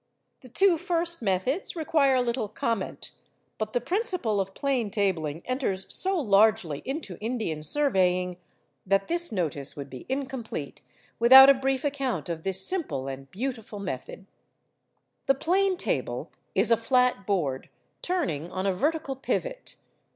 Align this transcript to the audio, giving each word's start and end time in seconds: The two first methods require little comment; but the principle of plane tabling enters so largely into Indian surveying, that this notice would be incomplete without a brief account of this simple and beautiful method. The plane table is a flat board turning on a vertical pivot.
The 0.41 0.49
two 0.49 0.79
first 0.79 1.21
methods 1.21 1.75
require 1.75 2.19
little 2.23 2.47
comment; 2.49 3.11
but 3.59 3.73
the 3.73 3.79
principle 3.79 4.39
of 4.41 4.55
plane 4.55 4.89
tabling 4.89 5.43
enters 5.45 5.93
so 5.93 6.17
largely 6.17 6.81
into 6.85 7.19
Indian 7.19 7.61
surveying, 7.61 8.37
that 8.83 9.07
this 9.07 9.31
notice 9.31 9.75
would 9.75 9.91
be 9.91 10.07
incomplete 10.09 10.81
without 11.19 11.51
a 11.51 11.53
brief 11.53 11.83
account 11.83 12.29
of 12.29 12.41
this 12.41 12.65
simple 12.65 13.07
and 13.07 13.29
beautiful 13.29 13.77
method. 13.77 14.25
The 15.27 15.35
plane 15.35 15.77
table 15.77 16.31
is 16.55 16.71
a 16.71 16.77
flat 16.77 17.27
board 17.27 17.69
turning 18.01 18.49
on 18.51 18.65
a 18.65 18.73
vertical 18.73 19.15
pivot. 19.15 19.75